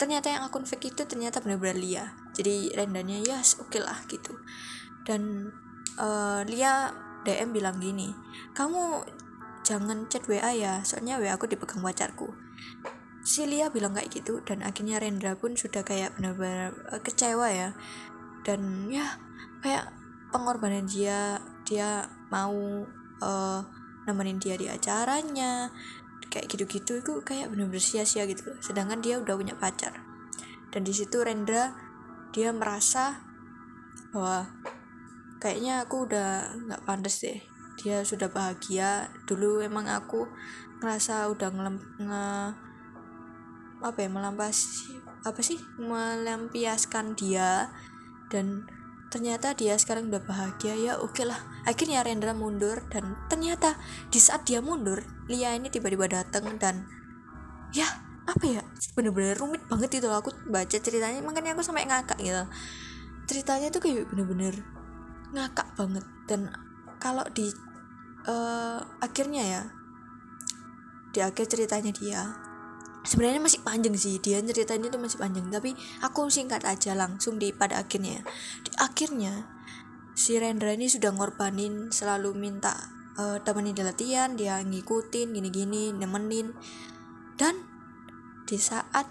Ternyata 0.00 0.32
yang 0.32 0.48
akun 0.48 0.64
fake 0.64 0.96
itu 0.96 1.04
ternyata 1.04 1.44
benar-benar 1.44 1.76
Lia. 1.76 2.04
Jadi 2.32 2.72
rendanya 2.72 3.20
ya 3.20 3.44
yes, 3.44 3.60
oke 3.60 3.76
okay 3.76 3.84
lah 3.84 4.00
gitu. 4.08 4.32
Dan 5.04 5.52
uh, 6.00 6.40
Lia 6.48 7.04
DM 7.26 7.50
bilang 7.50 7.82
gini 7.82 8.14
kamu 8.54 9.02
jangan 9.66 10.06
chat 10.06 10.22
WA 10.30 10.54
ya 10.54 10.86
soalnya 10.86 11.18
WA 11.18 11.34
aku 11.34 11.50
dipegang 11.50 11.82
pacarku 11.82 12.30
si 13.26 13.42
Lia 13.42 13.74
bilang 13.74 13.98
kayak 13.98 14.14
gitu 14.14 14.38
dan 14.46 14.62
akhirnya 14.62 15.02
Rendra 15.02 15.34
pun 15.34 15.58
sudah 15.58 15.82
kayak 15.82 16.14
benar-benar 16.14 16.70
uh, 16.94 17.02
kecewa 17.02 17.50
ya. 17.50 17.74
Dan 18.46 18.86
ya 18.86 19.18
kayak 19.66 19.90
pengorbanan 20.30 20.86
dia 20.86 21.42
dia 21.66 22.06
mau 22.30 22.86
uh, 23.18 23.60
nemenin 24.06 24.38
dia 24.38 24.54
di 24.54 24.70
acaranya 24.70 25.74
kayak 26.30 26.46
gitu-gitu 26.46 27.02
itu 27.02 27.12
kayak 27.26 27.50
bener-bener 27.50 27.82
sia-sia 27.82 28.28
gitu 28.30 28.54
sedangkan 28.62 29.02
dia 29.02 29.18
udah 29.18 29.34
punya 29.34 29.58
pacar. 29.58 29.98
Dan 30.70 30.86
di 30.86 30.94
situ 30.94 31.18
Rendra 31.26 31.74
dia 32.30 32.54
merasa 32.54 33.18
bahwa 34.14 34.46
kayaknya 35.42 35.82
aku 35.82 36.06
udah 36.06 36.54
nggak 36.70 36.84
pantas 36.86 37.18
deh. 37.26 37.42
Dia 37.82 38.06
sudah 38.06 38.30
bahagia. 38.30 39.10
Dulu 39.26 39.60
emang 39.64 39.90
aku 39.90 40.30
ngerasa 40.80 41.26
udah 41.32 41.48
ngelem 41.50 41.76
nge 42.00 42.26
apa 43.82 43.98
ya 44.04 44.08
melampasi 44.08 44.96
apa 45.26 45.40
sih 45.42 45.58
melampiaskan 45.80 47.18
dia. 47.18 47.72
Dan 48.26 48.66
ternyata 49.10 49.54
dia 49.54 49.78
sekarang 49.78 50.10
udah 50.10 50.22
bahagia 50.22 50.74
ya 50.74 50.92
oke 50.98 51.14
okay 51.14 51.24
lah. 51.28 51.38
Akhirnya 51.66 52.02
Rendra 52.02 52.34
mundur 52.34 52.82
dan 52.90 53.14
ternyata 53.30 53.78
di 54.10 54.18
saat 54.18 54.46
dia 54.46 54.58
mundur 54.62 55.02
Lia 55.26 55.54
ini 55.54 55.70
tiba-tiba 55.70 56.06
datang 56.06 56.58
dan 56.58 56.86
ya 57.74 57.86
apa 58.26 58.42
ya 58.42 58.62
bener-bener 58.98 59.38
rumit 59.38 59.62
banget 59.70 60.02
itu 60.02 60.08
aku 60.10 60.34
baca 60.50 60.76
ceritanya 60.78 61.22
makanya 61.22 61.54
aku 61.54 61.62
sampai 61.62 61.86
ngakak 61.86 62.18
gitu. 62.18 62.44
Ceritanya 63.26 63.70
tuh 63.70 63.82
kayak 63.82 64.06
bener-bener 64.10 64.62
ngakak 65.34 65.66
banget. 65.74 66.04
Dan 66.26 66.50
kalau 66.98 67.22
di 67.30 67.50
uh, 68.26 68.82
akhirnya 69.02 69.42
ya 69.42 69.62
di 71.14 71.24
akhir 71.24 71.46
ceritanya 71.48 71.94
dia 71.94 72.45
sebenarnya 73.06 73.40
masih 73.40 73.62
panjang 73.62 73.94
sih 73.94 74.18
dia 74.18 74.42
ceritanya 74.42 74.90
itu 74.90 74.98
masih 74.98 75.18
panjang 75.22 75.46
tapi 75.48 75.72
aku 76.02 76.28
singkat 76.28 76.66
aja 76.66 76.92
langsung 76.98 77.38
di 77.38 77.54
pada 77.54 77.80
akhirnya. 77.80 78.26
Di 78.66 78.70
akhirnya 78.76 79.46
si 80.12 80.36
Rendra 80.36 80.74
ini 80.74 80.90
sudah 80.90 81.14
ngorbanin 81.14 81.94
selalu 81.94 82.34
minta 82.34 82.74
uh, 83.16 83.38
temenin 83.40 83.78
di 83.78 83.82
latihan 83.86 84.34
dia 84.34 84.58
ngikutin 84.60 85.32
gini-gini 85.32 85.94
nemenin. 85.94 86.52
Dan 87.38 87.62
di 88.44 88.58
saat 88.58 89.06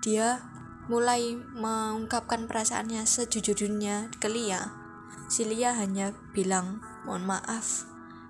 dia 0.00 0.38
mulai 0.86 1.34
mengungkapkan 1.34 2.46
perasaannya 2.46 3.02
sejujurnya 3.02 4.14
ke 4.22 4.30
Lia 4.30 4.86
si 5.26 5.42
Lia 5.42 5.74
hanya 5.74 6.14
bilang 6.30 6.78
mohon 7.02 7.26
maaf 7.26 7.82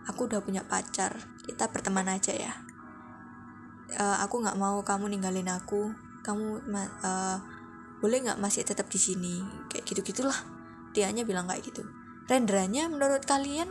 aku 0.08 0.24
udah 0.24 0.40
punya 0.40 0.64
pacar 0.64 1.28
kita 1.44 1.68
berteman 1.68 2.08
aja 2.08 2.32
ya 2.32 2.65
uh, 3.94 4.18
aku 4.24 4.42
nggak 4.42 4.58
mau 4.58 4.82
kamu 4.82 5.14
ninggalin 5.14 5.46
aku. 5.46 5.94
Kamu 6.26 6.66
uh, 6.74 7.38
boleh 8.02 8.18
nggak 8.26 8.40
masih 8.42 8.66
tetap 8.66 8.90
di 8.90 8.98
sini? 8.98 9.38
Kayak 9.70 9.84
gitu 9.86 10.00
gitulah 10.02 10.36
dia 10.90 11.06
hanya 11.06 11.22
bilang 11.22 11.46
kayak 11.46 11.62
gitu. 11.62 11.86
Renderanya 12.26 12.90
menurut 12.90 13.22
kalian 13.22 13.70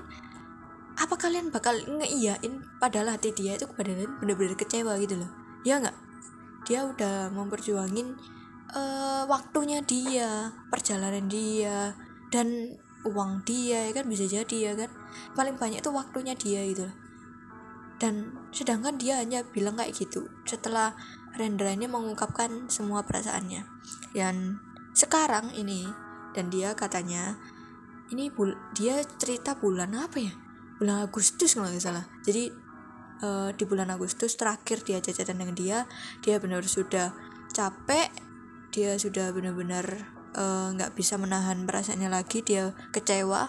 apa 0.95 1.19
kalian 1.19 1.51
bakal 1.51 1.75
ngeiyain 1.75 2.63
padahal 2.79 3.11
hati 3.11 3.35
dia 3.35 3.59
itu 3.59 3.67
padahal 3.67 4.07
bener-bener 4.23 4.55
kecewa 4.55 4.95
gitu 5.01 5.19
loh? 5.19 5.31
Ya 5.67 5.83
nggak? 5.83 5.97
Dia 6.65 6.87
udah 6.87 7.29
memperjuangin 7.35 8.15
uh, 8.71 9.27
waktunya 9.27 9.83
dia 9.83 10.55
perjalanan 10.71 11.27
dia 11.27 11.93
dan 12.31 12.79
uang 13.03 13.43
dia 13.43 13.91
ya 13.91 13.91
kan? 13.91 14.07
Bisa 14.07 14.23
jadi 14.25 14.57
ya 14.71 14.73
kan? 14.79 14.89
Paling 15.35 15.59
banyak 15.59 15.83
itu 15.83 15.91
waktunya 15.91 16.33
dia 16.33 16.63
gitu 16.63 16.87
loh 16.87 17.04
dan 17.95 18.35
sedangkan 18.51 18.99
dia 18.99 19.23
hanya 19.23 19.47
bilang 19.55 19.79
kayak 19.79 19.95
gitu 19.95 20.27
setelah 20.43 20.95
Rendra 21.35 21.75
ini 21.75 21.91
mengungkapkan 21.91 22.71
semua 22.71 23.03
perasaannya. 23.03 23.67
Dan 24.15 24.63
sekarang 24.95 25.51
ini 25.51 25.83
dan 26.31 26.47
dia 26.47 26.71
katanya 26.79 27.35
ini 28.07 28.31
bul 28.31 28.55
dia 28.71 29.03
cerita 29.19 29.59
bulan 29.59 29.91
apa 29.99 30.23
ya? 30.23 30.31
Bulan 30.79 31.03
Agustus 31.03 31.59
kalau 31.59 31.67
nggak 31.67 31.83
salah. 31.83 32.07
Jadi 32.23 32.51
uh, 33.19 33.51
di 33.51 33.63
bulan 33.67 33.91
Agustus 33.91 34.39
terakhir 34.39 34.87
dia 34.87 35.03
jajan 35.03 35.35
dengan 35.35 35.55
dia 35.55 35.77
dia 36.23 36.39
benar 36.39 36.63
sudah 36.63 37.11
capek 37.51 38.11
dia 38.71 38.99
sudah 38.99 39.31
benar-benar 39.31 39.87
eh, 40.35 40.67
nggak 40.75 40.91
uh, 40.91 40.95
bisa 40.99 41.15
menahan 41.15 41.63
perasaannya 41.63 42.11
lagi 42.11 42.43
dia 42.43 42.75
kecewa. 42.91 43.47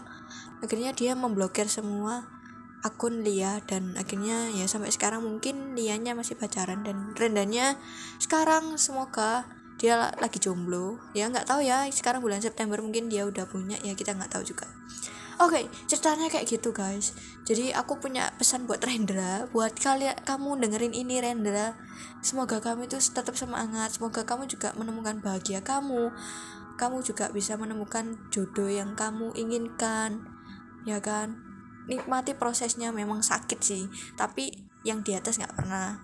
Akhirnya 0.62 0.94
dia 0.94 1.18
memblokir 1.18 1.66
semua 1.66 2.35
akun 2.84 3.24
Lia 3.24 3.62
dan 3.64 3.96
akhirnya 3.96 4.52
ya 4.52 4.68
sampai 4.68 4.92
sekarang 4.92 5.24
mungkin 5.24 5.78
Lianya 5.78 6.12
masih 6.12 6.36
pacaran 6.36 6.84
dan 6.84 7.16
rendanya 7.16 7.80
sekarang. 8.20 8.76
Semoga 8.76 9.48
dia 9.76 10.12
lagi 10.20 10.40
jomblo. 10.40 11.00
Ya 11.12 11.28
nggak 11.28 11.48
tahu 11.48 11.64
ya 11.64 11.88
sekarang 11.88 12.24
bulan 12.24 12.40
September 12.40 12.80
mungkin 12.80 13.08
dia 13.08 13.24
udah 13.24 13.48
punya 13.48 13.76
ya 13.80 13.92
kita 13.96 14.12
nggak 14.16 14.32
tahu 14.32 14.44
juga. 14.44 14.68
Oke 15.36 15.60
okay, 15.60 15.64
ceritanya 15.84 16.32
kayak 16.32 16.48
gitu 16.48 16.72
guys. 16.72 17.12
Jadi 17.44 17.68
aku 17.76 18.00
punya 18.00 18.32
pesan 18.40 18.64
buat 18.64 18.80
Rendra 18.80 19.44
buat 19.52 19.76
kalian 19.76 20.24
kamu 20.24 20.64
dengerin 20.64 20.96
ini 20.96 21.20
Rendra. 21.20 21.76
Semoga 22.24 22.58
kamu 22.64 22.88
itu 22.88 22.96
tetap 22.96 23.36
semangat 23.36 24.00
semoga 24.00 24.24
kamu 24.24 24.48
juga 24.48 24.72
menemukan 24.80 25.20
bahagia 25.20 25.60
kamu. 25.60 26.08
Kamu 26.80 27.04
juga 27.04 27.28
bisa 27.32 27.56
menemukan 27.56 28.16
jodoh 28.32 28.68
yang 28.68 28.96
kamu 28.96 29.32
inginkan 29.36 30.36
ya 30.86 31.02
kan 31.02 31.55
nikmati 31.86 32.34
prosesnya 32.34 32.90
memang 32.90 33.22
sakit 33.22 33.60
sih 33.62 33.86
tapi 34.18 34.50
yang 34.86 35.02
di 35.02 35.14
atas 35.14 35.38
nggak 35.38 35.54
pernah 35.54 35.98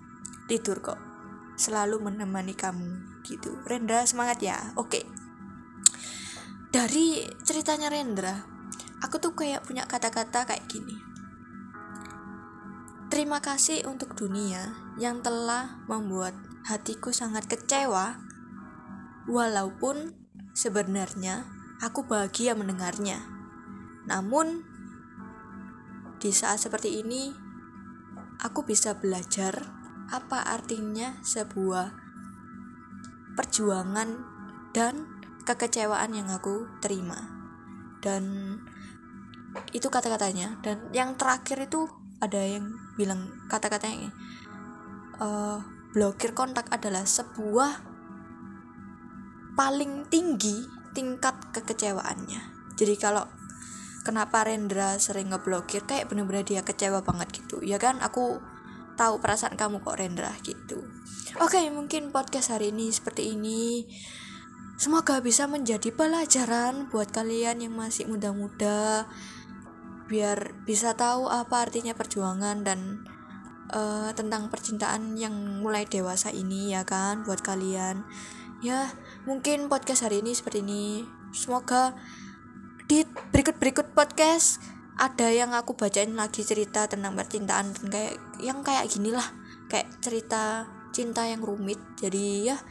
tidur 0.47 0.83
kok 0.83 1.13
selalu 1.55 2.09
menemani 2.09 2.57
kamu 2.57 3.21
gitu. 3.23 3.61
Rendra 3.63 4.03
semangat 4.03 4.41
ya. 4.43 4.57
Oke. 4.75 5.05
Dari 6.73 7.21
ceritanya 7.45 7.93
Rendra 7.93 8.33
aku 9.05 9.21
tuh 9.21 9.37
kayak 9.37 9.67
punya 9.67 9.85
kata-kata 9.85 10.49
kayak 10.49 10.65
gini. 10.65 10.97
Terima 13.13 13.37
kasih 13.45 13.85
untuk 13.85 14.17
dunia 14.17 14.73
yang 14.97 15.21
telah 15.21 15.85
membuat 15.85 16.33
hatiku 16.65 17.13
sangat 17.13 17.45
kecewa 17.45 18.17
walaupun 19.29 20.17
sebenarnya 20.57 21.45
aku 21.77 22.09
bahagia 22.09 22.57
mendengarnya. 22.57 23.21
Namun 24.09 24.65
di 26.23 26.31
saat 26.31 26.55
seperti 26.55 27.03
ini, 27.03 27.35
aku 28.39 28.63
bisa 28.63 28.95
belajar 28.95 29.59
apa 30.07 30.39
artinya 30.47 31.19
sebuah 31.19 31.91
perjuangan 33.35 34.23
dan 34.71 35.03
kekecewaan 35.43 36.15
yang 36.15 36.31
aku 36.31 36.79
terima. 36.79 37.19
Dan 37.99 38.55
itu 39.75 39.91
kata-katanya. 39.91 40.63
Dan 40.63 40.87
yang 40.95 41.19
terakhir 41.19 41.67
itu 41.67 41.91
ada 42.23 42.39
yang 42.39 42.71
bilang 42.95 43.27
kata-katanya 43.51 44.15
uh, 45.19 45.59
blokir 45.91 46.31
kontak 46.31 46.71
adalah 46.71 47.03
sebuah 47.03 47.83
paling 49.59 50.07
tinggi 50.07 50.63
tingkat 50.95 51.35
kekecewaannya. 51.51 52.41
Jadi 52.79 52.95
kalau 52.95 53.27
kenapa 54.03 54.45
Rendra 54.45 54.99
sering 54.99 55.31
ngeblokir 55.31 55.87
kayak 55.87 56.11
bener-bener 56.11 56.43
dia 56.43 56.61
kecewa 56.61 57.01
banget 57.01 57.43
gitu. 57.43 57.63
Ya 57.63 57.79
kan? 57.79 58.03
Aku 58.03 58.43
tahu 58.93 59.17
perasaan 59.23 59.57
kamu 59.57 59.81
kok 59.81 59.97
Rendra 59.97 60.31
gitu. 60.45 60.83
Oke 61.41 61.57
mungkin 61.73 62.13
podcast 62.13 62.53
hari 62.53 62.69
ini 62.69 62.93
seperti 62.93 63.33
ini. 63.33 63.89
Semoga 64.77 65.23
bisa 65.23 65.49
menjadi 65.49 65.89
pelajaran 65.89 66.91
buat 66.91 67.09
kalian 67.09 67.63
yang 67.63 67.73
masih 67.73 68.05
muda-muda 68.09 69.07
biar 70.11 70.51
bisa 70.67 70.93
tahu 70.93 71.31
apa 71.31 71.63
artinya 71.63 71.95
perjuangan 71.95 72.61
dan 72.61 73.07
uh, 73.71 74.11
tentang 74.13 74.51
percintaan 74.51 75.15
yang 75.15 75.33
mulai 75.63 75.87
dewasa 75.87 76.29
ini 76.29 76.75
ya 76.75 76.83
kan 76.85 77.23
buat 77.25 77.41
kalian. 77.41 78.03
Ya 78.61 78.91
mungkin 79.25 79.67
podcast 79.71 80.05
hari 80.05 80.21
ini 80.21 80.35
seperti 80.35 80.61
ini. 80.61 81.07
Semoga 81.33 81.97
di 82.87 83.07
berikut-berikut 83.07 83.95
podcast 83.95 84.59
ada 84.99 85.31
yang 85.33 85.57
aku 85.57 85.73
bacain 85.73 86.13
lagi 86.13 86.45
cerita 86.45 86.85
tentang 86.85 87.17
percintaan 87.17 87.73
dan 87.73 87.85
kayak 87.89 88.13
yang 88.37 88.61
kayak 88.61 88.85
gini 88.91 89.09
lah 89.09 89.25
kayak 89.71 89.89
cerita 90.05 90.69
cinta 90.93 91.25
yang 91.25 91.41
rumit. 91.41 91.81
Jadi 91.97 92.53
ya 92.53 92.61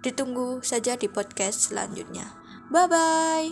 ditunggu 0.00 0.64
saja 0.64 0.96
di 0.96 1.10
podcast 1.10 1.68
selanjutnya. 1.68 2.32
Bye 2.72 2.88
bye 2.88 3.48